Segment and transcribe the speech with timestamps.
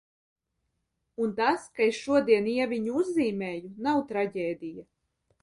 [1.25, 4.89] Un tas, ka es šodien Ieviņu uzzīmēju nav traģēdija.